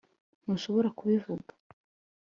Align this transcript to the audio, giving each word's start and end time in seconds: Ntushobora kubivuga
Ntushobora 0.43 0.89
kubivuga 0.97 1.51